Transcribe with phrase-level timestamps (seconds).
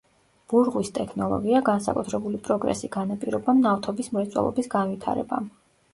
[0.51, 5.53] ბურღვის ტექნოლოგია განსაკუთრებული პროგრესი განაპირობა ნავთობის მრეწველობის განვითარებამ.